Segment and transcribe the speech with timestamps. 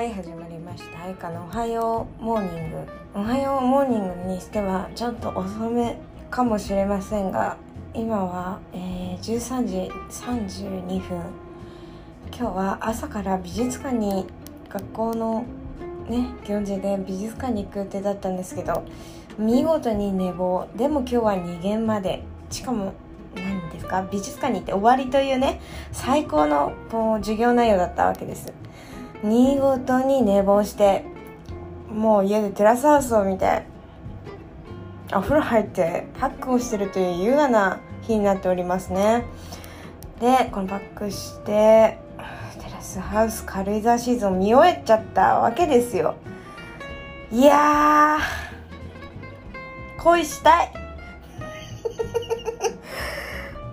[0.00, 1.02] はい始まりました。
[1.02, 2.24] 愛花のおはよう。
[2.24, 2.78] モーニング。
[3.14, 5.98] おはようモーニングにしてはちょっと遅め
[6.30, 7.58] かもしれませんが
[7.92, 11.20] 今は、えー、13時32分。
[12.34, 14.26] 今日は朝から美術館に
[14.70, 15.44] 学校の
[16.08, 18.84] ね行事で美術館に行く予定だったんですけど
[19.38, 20.66] 見事に寝坊。
[20.76, 22.22] でも今日は2限まで。
[22.48, 22.94] しかも
[23.34, 24.08] 何ですか？
[24.10, 25.60] 美術館に行って終わりというね
[25.92, 28.50] 最高のこう授業内容だったわけです。
[29.22, 31.04] 見事に寝坊して
[31.92, 33.62] もう家でテラスハウスを見て
[35.12, 39.24] お風呂入ってパックをしてるという優雅な日になっておりますね。
[40.20, 41.98] でこのパックして
[42.62, 46.14] テラスハウス軽井沢シーズンを見終えちゃったわけですよ。
[47.32, 48.18] いや
[49.98, 50.72] 恋したい。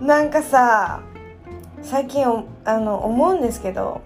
[0.00, 1.00] なんかさ
[1.82, 2.26] 最近
[2.64, 4.00] あの思うんですけど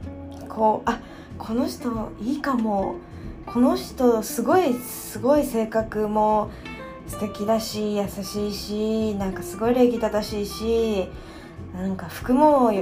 [0.49, 1.01] こうあ
[1.39, 2.97] この人いいかも。
[3.45, 6.51] この人すごいすごい性格も
[7.07, 11.09] 素敵だし優しいしなんかすごい礼儀正しいし
[11.75, 12.73] なんか服も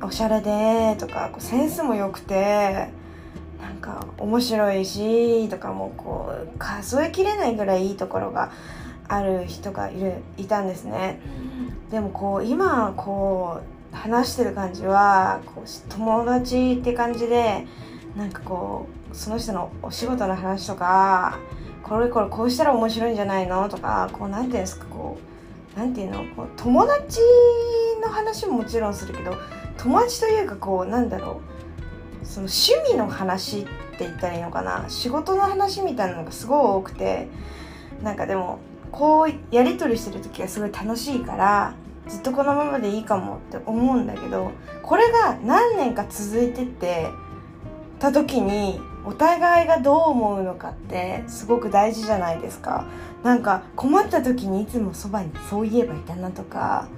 [0.00, 2.88] おしゃれでとかセンスも良くて
[3.60, 8.52] なんか面白いしとかもこう数えきれないぐらいいいところが
[9.08, 11.20] ある人がいるいたんですね。
[11.90, 13.60] でもこう今こ
[13.92, 17.66] う話してる感じはこう友達って感じで
[18.16, 21.38] なんかこうその人のお仕事の話とか
[21.82, 25.18] これこれこうしたら面白いんじゃないのとかこうなんていうんですかこ
[25.76, 27.20] うなんていうのこう友達
[28.02, 29.36] の話ももちろんするけど
[29.76, 31.42] 友達というかこうなんだろ
[32.22, 37.28] うその趣味の話って言ったらいいのかな仕事の話みたいなのがすごい多くて
[38.02, 38.58] なんかでも
[38.90, 41.74] こうやり取りしてる時がすごい楽しいから
[42.08, 47.10] ずっとこのままでいいかもって思うんだけどこれが何年か続いてって
[47.98, 52.84] た時にお互いがどう思うのかってすごく大事じゃないですか。
[53.22, 56.88] なんか困った時にいつもそばにそういえばいたなとか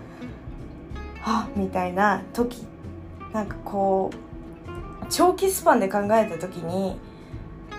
[1.23, 2.67] あみたいな時。
[3.33, 6.99] なんかこう長期スパンで考えた時に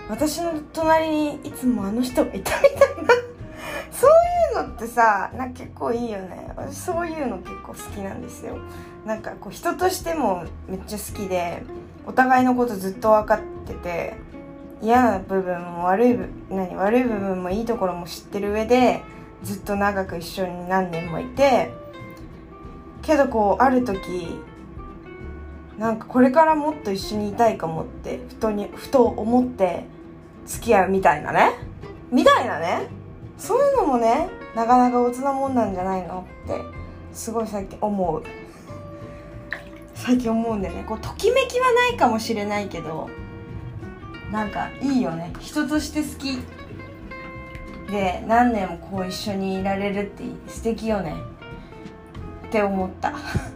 [0.09, 3.13] 私の隣にいつもあの人がいたみたいな。
[3.91, 4.09] そう
[4.59, 6.51] いうのってさなんか結構いいよね。
[6.55, 8.57] 私そういうの結構好きなんですよ。
[9.05, 11.63] なんかこう人としてもめっちゃ好きで
[12.05, 14.15] お互いのことずっと分かってて
[14.81, 16.17] 嫌な部分も悪い
[16.49, 19.01] 何悪い部分もいいところも知ってる上で
[19.43, 21.71] ずっと長く一緒に何年もいて
[23.01, 24.39] けどこうある時
[25.77, 29.85] なんかこれからもっと一緒にいたいかもってふとにふと思って
[30.45, 31.53] 付き合うみたいなね。
[32.11, 32.87] みたいなね。
[33.37, 36.61] そういうのもねなかなかおつなもんなんじゃないのって
[37.13, 38.23] すごい最近思う。
[39.99, 40.83] 最近思うんだよね。
[40.85, 43.09] こうときめきはないかもしれないけど
[44.31, 45.33] なんかいいよね。
[45.39, 46.39] 人として好き
[47.91, 51.15] で何年もこう一緒にいられるって素敵よね。
[52.47, 53.13] って思った。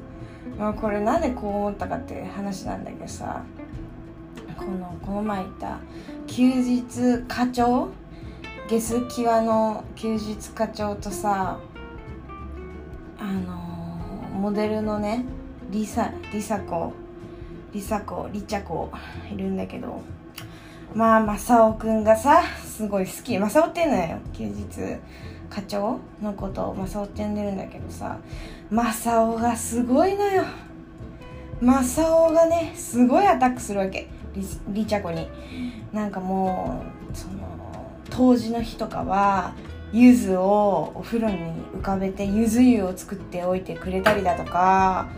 [0.59, 3.41] まあこれなんでこう思ったかっていう話なんだけどさ。
[4.57, 5.79] このこの前言った
[6.27, 7.89] 休日課長？
[8.69, 9.07] ゲス？
[9.07, 11.59] キワの休日課長とさ
[13.19, 13.57] あの、
[14.39, 15.25] モデルのね
[15.73, 16.93] リサリサ子。
[17.73, 18.91] リサ子リチャ子。
[19.33, 20.01] いるんだけど。
[20.93, 23.39] まあ正雄くんがさすごい好き。
[23.39, 24.19] 正雄っていうのよ。
[24.33, 24.63] 休日
[25.49, 26.75] 課長のことを。
[26.75, 28.19] 正雄って呼んでるんだけどさ。
[28.69, 30.43] 正雄がすごいのよ。
[31.59, 34.07] 正雄がねすごいアタックするわけ。
[34.35, 35.27] リリチャ子に。
[35.91, 37.33] なんかもうその
[38.11, 39.55] 当時の日とかは
[39.91, 41.35] 柚子をお風呂に
[41.75, 45.09] 浮かべて柚子湯を作っておいてくれたりだとか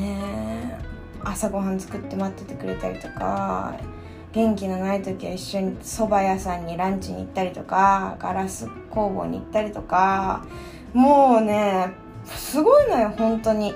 [0.00, 0.78] ね。
[1.22, 3.74] 朝ごはん作って待っててくれたりとか
[4.32, 10.46] 元気のない時は一緒に蕎麦屋さんにランチに行ったりとかガラス工房に行ったりとか
[10.94, 11.92] もうね
[12.24, 13.74] すごいのよ本当に。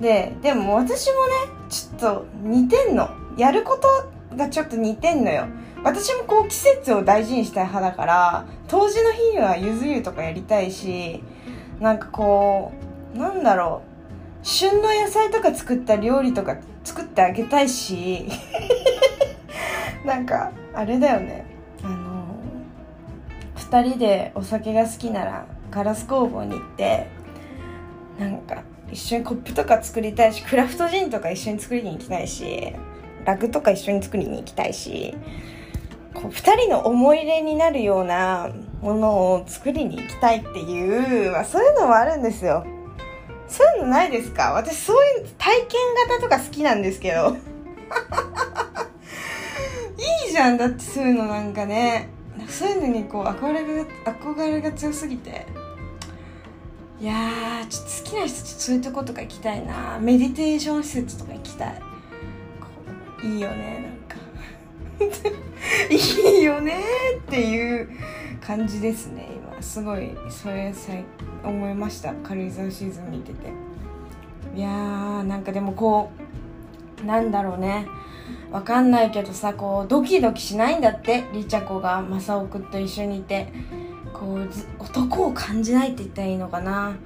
[0.00, 1.32] ででも私もね
[1.68, 3.10] ちょっと似てんの。
[3.36, 3.78] やるこ
[4.30, 5.46] とがちょっと似てんのよ。
[5.82, 11.22] 私もこう季節を大事にしたい派だから当時の日にはゆず湯とかやりたいし
[11.80, 12.72] なんかこ
[13.14, 13.95] うなんだろう。
[14.46, 18.28] 旬の野菜とか作った料理とか作ってあげたいし
[20.06, 21.44] なんかあれだよね。
[21.82, 22.26] あの
[23.56, 27.08] 2人でお酒が好きならガラス工房に行って
[28.20, 28.62] なんか
[28.92, 32.72] 一緒にコップとか作りたいしクラフトジンとか一緒に作りに行きたいし
[33.24, 35.16] ラグとか一緒に作りに行きたいし
[36.14, 38.50] こう2人の思い出になるような
[38.80, 42.64] ものを作りに行きたいっていう、まあ、そういうのもあるんですよ。
[43.48, 44.52] そういうのないですか？
[44.52, 47.36] 私そういう体験型とか好きなんですけど。
[49.98, 50.56] いいじゃん。
[50.58, 52.08] だってそういうのなんかね。
[52.48, 55.46] そういうのにこう憧れが憧れが強すぎて。
[57.00, 59.98] いやーちょっと好きな人そういうとことか行きたいな。
[60.00, 61.80] メディテーション施設とか行きたい。
[63.24, 63.92] いいよね
[65.00, 65.28] なんか。
[65.90, 66.80] いいよね
[67.18, 67.88] っていう
[68.46, 69.60] 感じですね今。
[69.60, 70.92] すごいそれさ
[71.42, 72.14] 思いました。
[72.22, 73.50] 軽井沢シーズン見てて。
[74.54, 76.10] いやーなんかでもこ
[77.02, 77.88] うなんだろうね。
[78.52, 81.24] わかんないけどさこうドキドキしないんだって。
[81.32, 83.52] リチャコが正雄くんと一緒にいて。
[84.12, 86.96] こう男を感じないって言ったらいいのかな。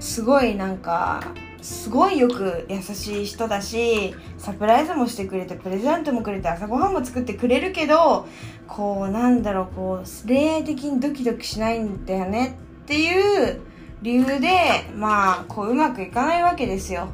[0.00, 1.22] すごいなんか
[1.62, 8.28] すごいよく優しい人だしサプライズもしてくれてプレゼントもくれて朝ごはんも作ってくれるけど
[8.68, 13.60] こうなんだろうこう恋愛的にドキドキしないんだよねっていう
[14.02, 14.50] 理由で
[14.94, 17.08] まあこううまくいかないわけですよ。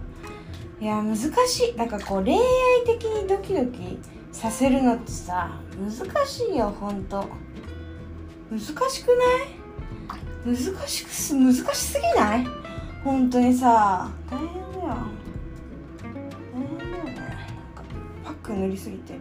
[0.81, 1.77] いや難しい。
[1.77, 2.41] なんかこう恋愛
[2.85, 3.99] 的にドキドキ
[4.33, 7.25] させるのってさ難しいよほんと。
[8.51, 9.09] 難しく
[10.45, 10.57] ない？
[10.57, 10.57] 難
[10.87, 12.47] しくす難しすぎない？
[13.03, 14.97] 本当にさ大変だよ。
[16.03, 16.29] 大変
[16.79, 17.15] だよね。
[17.15, 17.15] なん
[17.75, 17.83] か
[18.25, 19.19] パック塗りすぎてパ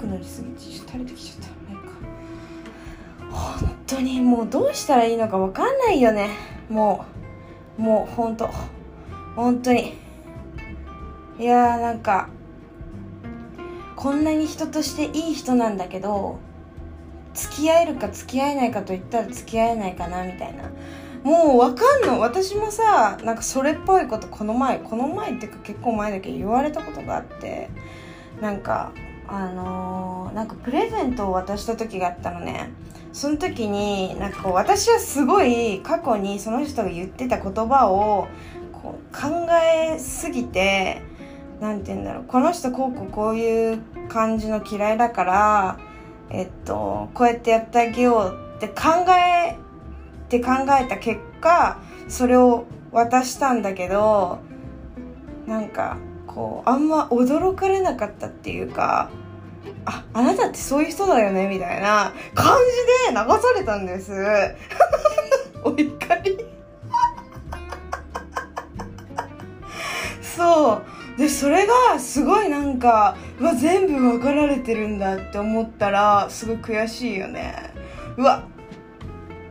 [0.00, 1.60] ック塗りすぎてちょっと垂れてきちゃった。
[3.30, 6.30] 本当にもうどうしたらいいのか分かんないよね。
[6.68, 7.04] も
[7.78, 7.82] う。
[7.82, 8.48] もう本当
[9.36, 9.94] 本当に。
[11.38, 12.28] いやーなんか。
[13.96, 16.38] こんなに人としていい人なんだけど
[17.34, 20.70] 付き合えるか付き合えないかと言ったら付き合えないかなみたいな。
[21.22, 22.18] もうわかんの。
[22.18, 27.68] 私もさなんかそれっぽいことこの前この前っていうか結構前だけど言われたことがあって
[28.40, 28.92] なんか
[29.32, 32.70] あのー、なんかプレゼントを渡した時があったのね。
[33.12, 38.28] その時になんかこう私はすごい過去にその人が言ってた言葉を
[38.72, 39.48] こう考
[39.92, 41.02] えすぎて
[41.60, 42.24] 何て言うんだろう。
[42.24, 45.78] この人こうこうこういう感じの嫌いだから
[46.30, 49.56] えっとこうやってやってあげようって考え
[50.28, 50.50] て考
[50.80, 54.38] えた結果それを渡したんだけど
[55.46, 59.10] なんかこうあんま驚かれなかったっていうか
[59.90, 62.56] ああなたってそういう人だよねみたいな感
[63.08, 64.12] じで流されたんです。
[65.64, 66.38] お怒り。
[70.22, 71.18] そう。
[71.18, 77.74] でそれがすごいなんかうわ全部分かられてるんだって思ったらすごい悔しいよね。
[78.16, 78.44] うわ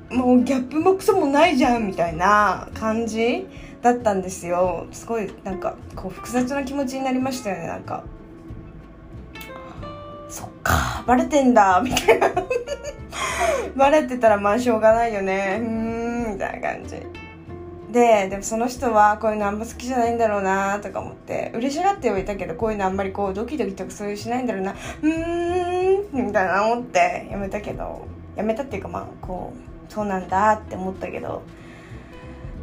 [0.09, 3.45] もうギャップもクソもないじゃんみたいな感じ
[3.81, 4.87] だったんですよ。
[4.91, 8.03] すごいなんかこう複雑な気持ちになりましたよねなんか
[11.05, 11.81] バレてんだ。
[11.81, 12.29] みたいな。
[13.75, 15.59] バレてたらまあしょうがないよね。
[15.61, 17.01] うんみたいな感じ。
[17.91, 21.51] ででもその人はこういうのあんま好きじゃないんだろうなとか思って。
[21.55, 24.73] 嬉しがってはいたけどこういうのあんまりこうドキドキとかそういうしないんだろうな。
[24.73, 27.27] うーんみたいな思って。
[27.31, 28.05] やめたけど。
[28.35, 31.41] やめたっていうかまあこうそうなんだって思ったけど。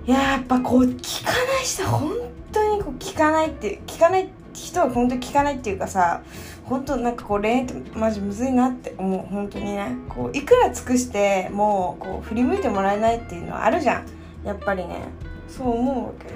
[0.07, 2.13] やっぱこう聞かない人本
[2.53, 6.23] 当にこう聞かないって聞かない人は本当に聞かないっていうかさ
[6.65, 9.21] 本当なんかこう恋愛ってマジむずいなって思う。
[9.33, 9.97] 本当にね。
[10.09, 14.07] こういくら尽くしてもうこう振り向いてもらえないっていうのはあるじゃん。
[14.45, 15.09] やっぱりね。
[15.47, 16.29] そう思うわけ。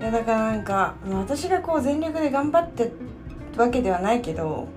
[0.00, 2.92] いやだからなんか私がこう全力で頑張って
[3.56, 4.68] わけではないけど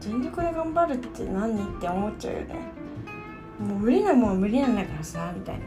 [0.00, 2.54] 全力で頑張るって何って思っちゃうよね。
[3.60, 5.64] もう無理なもんは無理なんだからさみたいな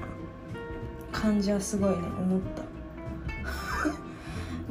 [1.14, 2.73] 感じはすごいね思った。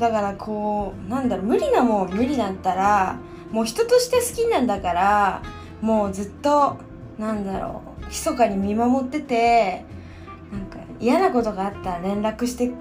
[0.02, 3.20] だからこうなんだろう無理なもん無理だったら
[3.52, 5.42] もう人として好きなんだから
[5.80, 6.76] もうずっと
[7.18, 9.84] なんだろう密かに見守ってて
[10.50, 12.72] なんか嫌なことがあったら連絡して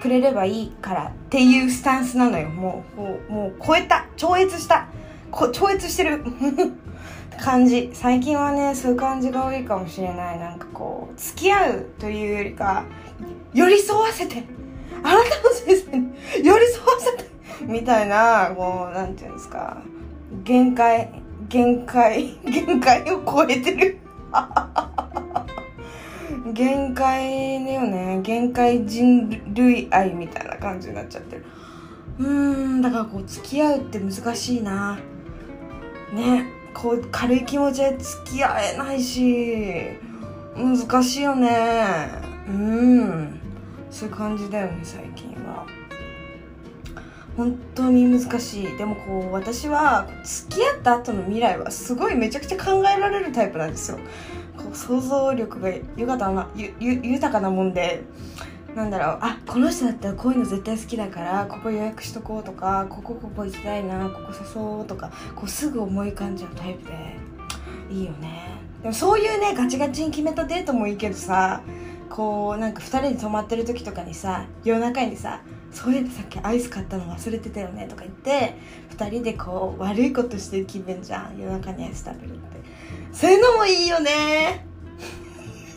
[0.00, 2.48] くれればいいからっていうスタンスなのよ。
[2.48, 4.86] もうもうもう超えた超越した
[5.32, 6.22] こ超越してる
[7.42, 7.90] 感じ。
[7.94, 10.38] 最近はねそういう感じが多いかもしれない。
[10.38, 12.84] なんかこう付き合うというよりか
[13.52, 14.44] 寄り添わせて。
[15.02, 16.12] あなたの先生に
[16.44, 17.30] 寄り添わせて
[17.62, 19.82] みたいなこうなんていうんですか。
[20.44, 21.10] 限界
[21.48, 23.98] 限界限界を超えてる。
[26.52, 28.20] 限界だよね。
[28.22, 31.44] 限界人類愛みたいな感じになっちゃってる。
[32.18, 32.26] うー
[32.78, 34.98] んだからこう付き合うって難しいな。
[36.12, 36.44] ね。
[36.74, 39.98] こう軽い気持ちで付き合えないし
[40.56, 41.50] 難しいよね。
[42.48, 43.39] うん。
[43.90, 45.66] そういう感じだよね最近は。
[47.36, 48.76] 本当に難しい。
[48.76, 53.98] でもこう私は付き合った後の未来はすごいめちゃくちゃ考えられるタイプなんですよ。
[54.56, 58.02] こう想像力が豊かなゆゆ豊かなもんで。
[58.74, 59.18] なんだろう。
[59.20, 67.16] あこの人だったらこういうの絶対好きだからここ予約しとこうとかここここ行きたいなここ誘おうとかこうすぐ思い浮かんじゃうタイプで。
[67.90, 68.60] いいよね。
[68.82, 71.62] でもそういうねガチガチに決めたデートもいいけどさ
[72.10, 75.40] こうなんか2人で泊まってる時とかにさ夜中にさ
[75.72, 78.56] 「そういえばさっきアイス買ったの忘れてたよね」とか言って
[78.98, 81.38] 2人でこう悪いことしてる気分じゃん。
[81.38, 82.60] 夜中にアイス食べるって。
[83.12, 84.66] そういうのもいいよね。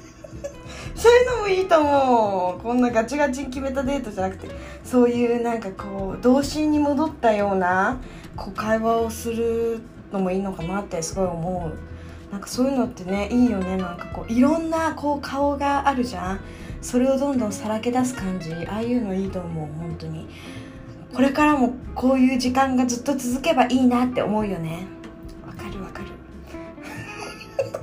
[0.95, 2.61] そういうのもいいと思う。
[2.61, 4.49] こんなガチガチに決めたデートじゃなくて
[4.83, 7.99] そういうなんかこう童心に戻ったような
[8.35, 11.92] こう会話をするのもいいのかなってすごい思う。
[12.33, 13.77] なんかそういうのってねいいよね。
[13.77, 16.39] なんかこういろんなこう顔があるじゃん。
[16.81, 18.51] それをどんどんさらけ出す感じ。
[18.67, 19.67] ああいうのいいと思う。
[19.79, 20.27] 本当に。
[21.13, 24.87] これからもこういう時間がずっと続けばいいなって思うよね。
[25.45, 26.07] わかるわかる。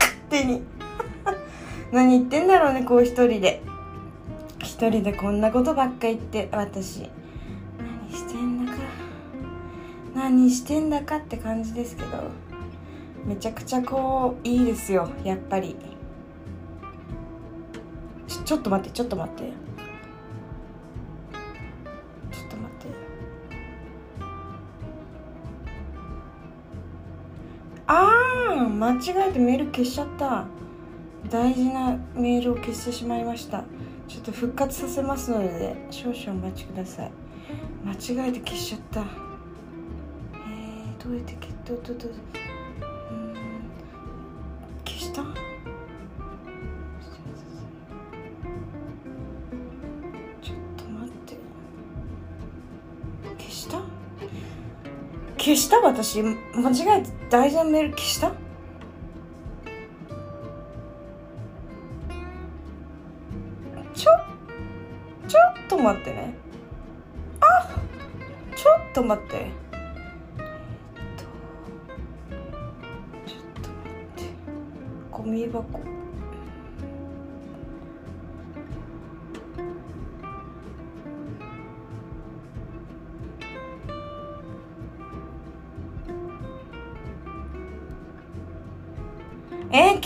[0.01, 0.63] 勝手に。
[1.93, 3.63] 何言ってんだろうねこう一人で。
[4.59, 6.49] 一人でこんなことばっか言って。
[6.51, 7.09] 私。
[7.79, 8.79] 何してんだか。
[10.13, 12.50] 何してんだかって感じですけど。
[13.25, 15.77] めちゃくちゃこういいですよやっぱり。
[18.45, 19.43] ちょっと待ってちょっと待って。
[22.33, 22.89] ちょっと待って。
[27.87, 28.11] あ
[28.51, 30.47] あ間違えてメール消しちゃった。
[31.31, 33.63] 大事なメールを消してしまいました。
[34.09, 37.13] ちょっと復活させますので少々お待ちください。
[37.85, 39.01] 間違えて消しちゃった。
[39.03, 42.40] えー、どうやって消どどどうん
[55.51, 55.81] 消した？
[55.81, 56.37] 私間違
[57.01, 58.31] えて大事なメール消した？
[63.93, 64.11] ちょ
[65.27, 66.35] ちょっと待ってね。
[67.41, 67.69] あ
[68.55, 69.51] ちょっと待って。
[73.27, 74.31] ちょっと待って。
[75.11, 75.90] ゴミ箱。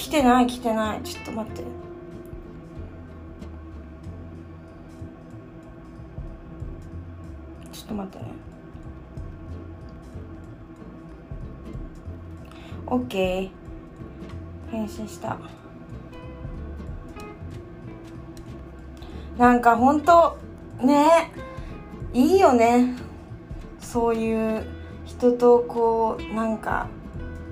[0.05, 1.63] 来てない来てないちょっと待って
[7.73, 8.25] ちょっと待ってね。
[12.87, 14.71] オッケー。
[14.71, 15.39] 返信した。
[19.39, 20.37] なんかほんと、
[20.83, 21.33] ね
[22.13, 22.95] いいよね。
[23.81, 24.67] そういう
[25.07, 26.89] 人とこう、なんか、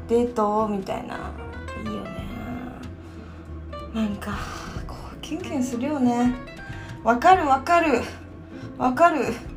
[0.07, 1.42] デートみたいな。
[3.95, 4.39] なんか、
[4.87, 6.35] こう、キュンキュンするよね。
[7.05, 8.01] わかるわかる。
[8.79, 9.53] わかる。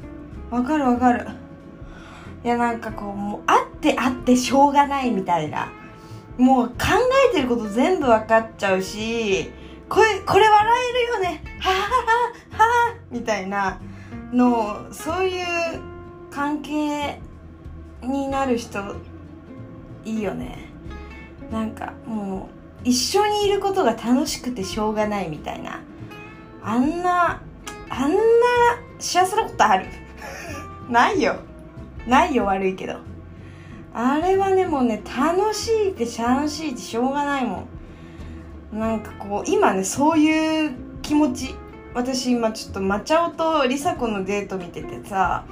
[0.52, 1.28] わかるわかる
[2.44, 5.72] いやなんかこうもうあってあってしょうがないみたいな
[6.38, 6.76] もう考
[7.32, 9.52] えてること全部分かっちゃうし
[9.90, 11.84] これこれ笑えるよねははは
[12.52, 13.80] ははみたいな
[14.32, 15.46] のそういう
[16.30, 17.20] 関係
[18.04, 18.80] になる人
[20.04, 20.70] いいよね
[21.52, 22.55] なんかもう
[22.86, 25.82] 一緒にいることが楽しくてしょうがないみたいな。
[26.64, 27.42] あんな
[27.90, 28.18] あんな
[29.00, 29.88] 幸せなことある？
[30.90, 31.36] ないよ。
[32.08, 32.98] ないよ悪いけど。
[33.94, 37.66] あれはねもうね楽しいって楽しいってしょうがないも
[38.74, 38.80] ん。
[38.80, 41.56] なんかこう今ねそういう気持ち。
[41.94, 45.46] 私今ちょっとマチャオと梨紗子のデート見ててさ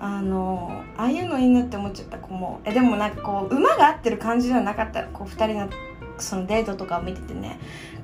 [0.00, 2.60] あのああいうのいいなって思っちゃった子も。
[2.64, 5.02] えでもなんかこう馬が合ってる感じではなかった。
[5.04, 5.68] こう2人の
[6.22, 7.58] そのデートとかを見ててね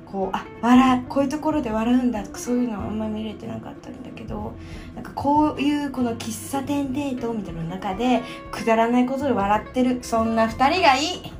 [0.05, 4.53] こうあ笑こういうところで笑うんだとかそういうのはあんま見れてなかったんだけど
[4.95, 11.33] なんかこういうこの喫茶店デートみたいな中でくだらないことで笑ってるそんな2人がいい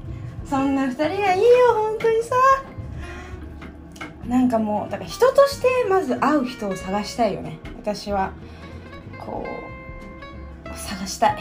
[0.46, 2.36] そんな2人がいいよ本当にさ。
[4.28, 8.32] なんかもうだから人としてまず会う人を探したいよね私は。
[9.24, 9.46] こ
[10.66, 11.38] う探したい。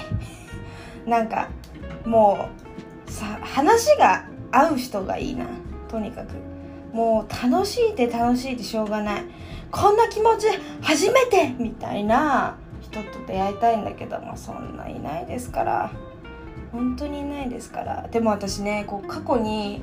[1.06, 1.48] なんか
[2.04, 2.48] も
[3.06, 5.46] うさ話が合う人がいいな
[5.88, 6.34] とにかく。
[6.94, 9.24] もう楽しいって楽しいってしょうがない。
[9.70, 10.46] こんな気持ち
[10.80, 15.90] 初めてみたいな人と出会いたいんだけどもそんないないですから。
[16.70, 18.08] 本当にいないですから。
[18.10, 19.82] でも私ねこう過去に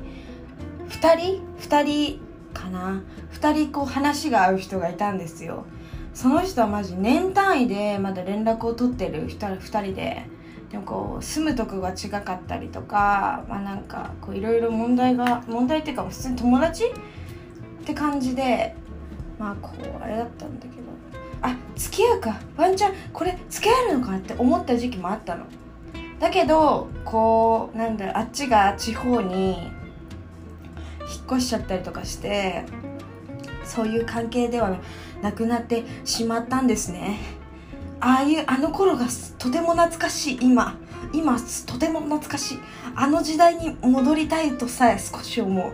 [0.88, 2.20] 2人2人
[2.54, 3.02] かな。
[3.34, 5.66] 2人こう話が合う人がいたんですよ。
[6.14, 10.26] その人はマジ年単位でまだ連絡を取ってる 2, 2人で。
[10.72, 16.86] でもこう住むとこが違かったりとかまあなんかこういろいろ問題が問題っていうか普通に友達？
[16.86, 16.88] っ
[17.84, 18.74] て感じで
[19.38, 20.82] まあこうあれだったんだけど。
[21.44, 22.40] あ付き合うか。
[22.56, 25.44] ワンチャンこれ付き合えるのかって思った時期もあったの。
[26.20, 29.70] だけどこうなんだろうあっちが地方に引っ
[31.26, 32.64] 越しちゃったりとかして
[33.64, 34.78] そういう関係では
[35.20, 37.18] なくなってしまったんですね。
[38.04, 39.06] ああいうあの頃が
[39.38, 40.38] とても懐かしい。
[40.42, 40.76] 今
[41.12, 42.58] 今とても懐かしい。
[42.96, 45.72] あの時代に戻りたいとさえ少し思う。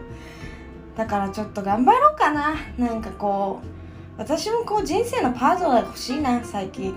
[0.95, 2.55] だからちょっと頑張ろうかな。
[2.77, 6.95] なんかこう私もこう人生のパートナーが欲しいな最近。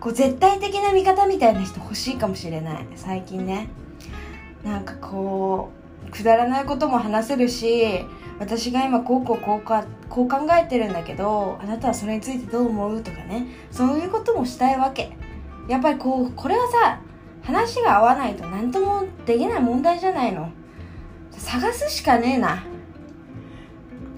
[0.00, 2.86] こう絶対的な味方みたいな人欲しいかもしれない。
[2.96, 3.68] 最近ね。
[4.64, 5.79] なんかこう
[6.10, 8.04] くだらないことも話せるし
[8.38, 15.16] 私が今こうこうこうかこう考えてるんだけどあなたはそれについてどう思うとかねそういうこともしたいわけ。
[15.68, 17.00] やっぱりこうこれはさ
[17.42, 20.50] 話が合わないと何ともできない問題じゃないの。
[21.32, 22.64] 探すしかねえな。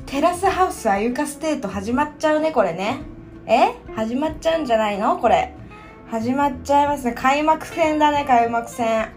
[0.06, 3.00] テラスハウスアロハステート始まっちゃうねこれね。
[3.46, 3.74] え？
[3.94, 5.18] 始まっちゃうんじゃないの？
[5.18, 5.54] これ。
[6.10, 7.12] 始まっちゃいますね。
[7.12, 9.08] 開幕戦だね開幕戦。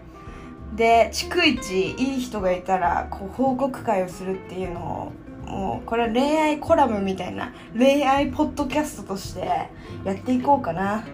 [0.76, 5.12] で逐一いい人がいたらこう報告会をするっていうの
[5.46, 9.70] をもうこれ恋愛コラムみたいな恋愛ポッドキャストとして
[10.04, 11.04] やっていこうかな。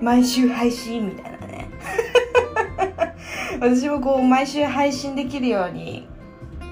[0.00, 1.68] 毎週配信みたいなね。
[3.60, 6.06] 私もこう毎週配信できるように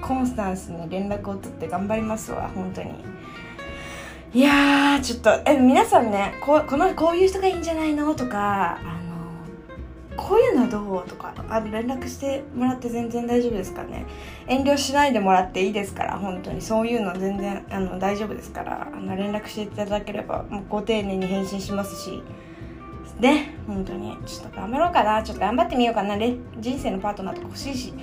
[0.01, 2.91] コンスタンスに連絡を取って頑張りますわ本当に。
[4.33, 8.13] いやーちょっとえ皆さんねここのこういう人がいいんじゃないの？
[8.13, 8.94] とかあ
[10.17, 14.05] こういうのどうとかあの連絡してもらって全然大丈夫ですかね。
[14.47, 16.61] 遠慮しないでもらっていいですから本当に。
[16.61, 18.87] そういうの全然あの大丈夫ですから。
[18.91, 22.23] あの連絡していただければもうご丁寧に返信しますし。
[23.19, 24.17] ね本当に。
[24.25, 25.21] ちょっと頑張ろうかな。
[25.23, 26.17] ちょっと頑張ってみようかな。
[26.17, 27.93] 人生のパートナーとか欲しいし。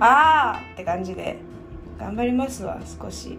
[0.00, 1.38] あーって感じで。
[1.98, 3.38] 頑張りますわ少し。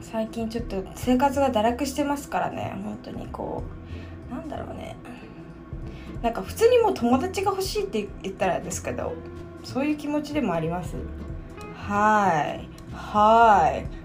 [0.00, 2.72] 最近ちょっと生活が堕落してますからね。
[2.82, 3.62] 本当にこ
[4.30, 4.96] うなんだろうね。
[6.22, 9.14] なんか普通にもう友達が欲しいって言ったらですけど
[9.64, 10.96] そういう気持ちでもあります。
[11.74, 12.68] はい。
[12.94, 13.99] はい。